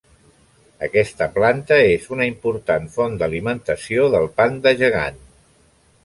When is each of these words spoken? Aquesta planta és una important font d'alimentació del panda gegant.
Aquesta 0.85 1.25
planta 1.33 1.75
és 1.89 2.07
una 2.15 2.25
important 2.29 2.87
font 2.95 3.17
d'alimentació 3.19 4.07
del 4.15 4.25
panda 4.41 4.73
gegant. 4.81 5.21